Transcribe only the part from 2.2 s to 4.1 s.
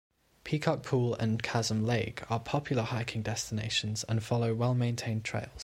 are popular hiking destinations